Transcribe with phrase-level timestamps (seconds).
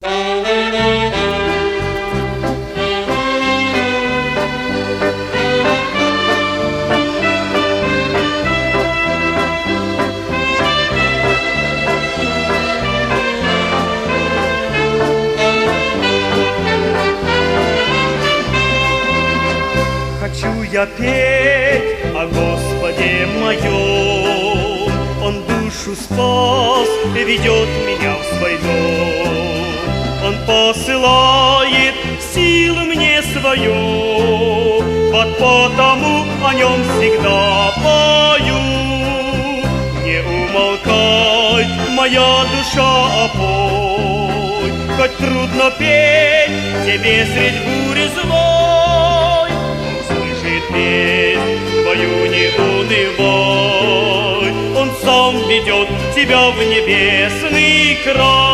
[0.00, 0.12] Хочу
[20.70, 21.82] я петь
[22.14, 29.37] о Господе моем, Он душу спас и ведет меня в свой дом.
[30.48, 31.94] Он посылает
[32.34, 38.58] силы мне свою, вот потому о нем всегда пою.
[40.04, 46.50] Не умолкай, моя душа, пой, хоть трудно петь
[46.86, 49.50] тебе средь бури злой.
[50.00, 58.47] Услышит песнь твою не унывай, Он сам ведет тебя в небесный край.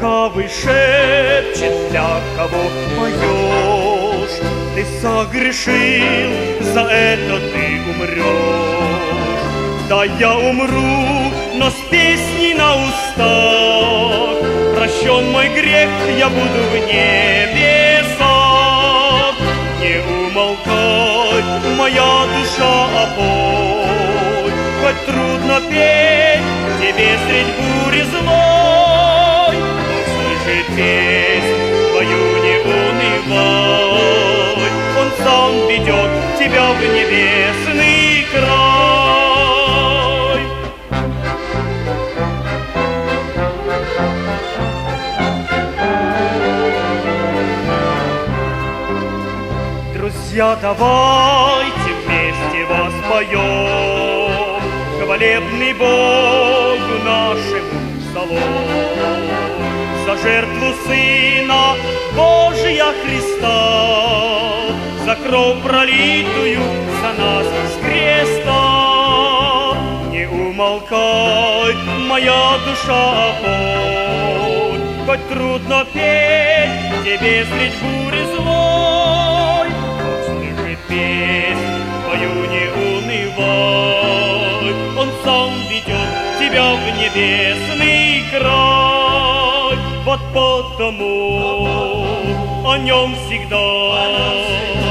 [0.00, 4.40] Лукавый шепчет, для кого поешь,
[4.74, 6.30] Ты согрешил,
[6.72, 8.24] за это ты умрешь.
[9.90, 14.38] Да я умру, но с песней на устах,
[14.74, 18.24] Прощен мой грех, я буду в небесах.
[19.80, 21.42] Не умолкай,
[21.76, 26.40] моя душа, опой, Хоть трудно петь
[26.80, 27.69] тебе средь
[30.76, 33.92] песнь твою не унывай,
[35.00, 38.60] Он сам ведет тебя в небесный край.
[49.94, 53.90] Друзья, давайте вместе воспоем
[55.02, 59.49] Хвалебный Богу нашему псалом
[60.22, 61.74] жертву Сына
[62.14, 63.58] Божия Христа
[65.04, 66.62] За кровь пролитую
[67.00, 68.62] за нас с креста.
[70.10, 71.74] Не умолкай,
[72.08, 79.68] моя душа, пой Хоть трудно петь тебе средь бури злой.
[80.26, 88.99] Слышит песнь твою не унывай Он сам ведет тебя в небесный край
[90.04, 91.66] вот потому
[92.66, 94.89] о нем всегда.